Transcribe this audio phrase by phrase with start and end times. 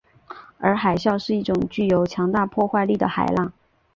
[0.57, 3.53] 而海啸是一种具有强大破坏力的海浪。